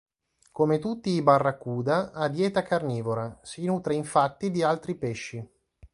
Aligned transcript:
Come 0.51 0.79
tutti 0.79 1.11
i 1.11 1.21
barracuda 1.21 2.09
ha 2.13 2.27
dieta 2.27 2.63
carnivora: 2.63 3.37
si 3.43 3.63
nutre 3.65 3.93
infatti 3.93 4.49
di 4.49 4.63
altri 4.63 4.95
pesci. 4.95 5.47